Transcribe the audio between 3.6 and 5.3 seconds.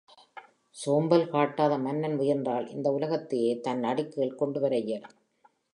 தன் அடிக்கீழ் கொண்டுவர இயலும்.